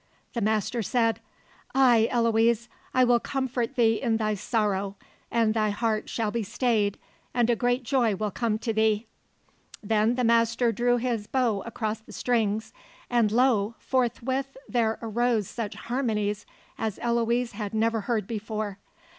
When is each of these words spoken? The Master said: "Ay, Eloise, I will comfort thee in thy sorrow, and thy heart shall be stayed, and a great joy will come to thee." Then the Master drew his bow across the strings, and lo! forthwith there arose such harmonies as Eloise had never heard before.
The 0.33 0.41
Master 0.41 0.81
said: 0.81 1.19
"Ay, 1.75 2.07
Eloise, 2.09 2.69
I 2.91 3.03
will 3.03 3.19
comfort 3.19 3.75
thee 3.75 4.01
in 4.01 4.17
thy 4.17 4.33
sorrow, 4.33 4.95
and 5.29 5.53
thy 5.53 5.69
heart 5.69 6.09
shall 6.09 6.31
be 6.31 6.41
stayed, 6.41 6.97
and 7.35 7.51
a 7.51 7.55
great 7.55 7.83
joy 7.83 8.15
will 8.15 8.31
come 8.31 8.57
to 8.65 8.73
thee." 8.73 9.05
Then 9.83 10.15
the 10.15 10.23
Master 10.23 10.71
drew 10.71 10.97
his 10.97 11.27
bow 11.27 11.61
across 11.67 11.99
the 11.99 12.13
strings, 12.13 12.73
and 13.11 13.31
lo! 13.31 13.75
forthwith 13.77 14.57
there 14.67 14.97
arose 15.03 15.47
such 15.47 15.75
harmonies 15.75 16.47
as 16.79 16.97
Eloise 16.99 17.51
had 17.51 17.71
never 17.75 18.01
heard 18.01 18.25
before. 18.25 18.79